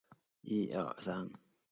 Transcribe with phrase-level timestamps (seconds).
[0.03, 1.39] 流域内易发生水旱灾害。